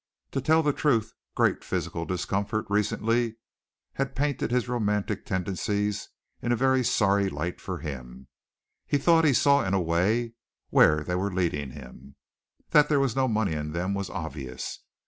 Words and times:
To 0.31 0.41
tell 0.41 0.63
the 0.63 0.73
truth, 0.73 1.13
great 1.35 1.63
physical 1.63 2.05
discomfort 2.05 2.65
recently 2.71 3.35
had 3.93 4.15
painted 4.15 4.49
his 4.49 4.67
romantic 4.67 5.27
tendencies 5.27 6.09
in 6.41 6.51
a 6.51 6.55
very 6.55 6.83
sorry 6.83 7.29
light 7.29 7.61
for 7.61 7.77
him. 7.77 8.27
He 8.87 8.97
thought 8.97 9.25
he 9.25 9.33
saw 9.33 9.63
in 9.63 9.75
a 9.75 9.79
way 9.79 10.33
where 10.71 11.03
they 11.03 11.13
were 11.13 11.31
leading 11.31 11.69
him. 11.73 12.15
That 12.71 12.89
there 12.89 12.99
was 12.99 13.15
no 13.15 13.27
money 13.27 13.53
in 13.53 13.73
them 13.73 13.93
was 13.93 14.09
obvious. 14.09 14.79